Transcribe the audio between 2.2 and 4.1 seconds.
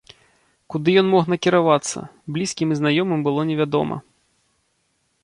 блізкім і знаёмым было невядома.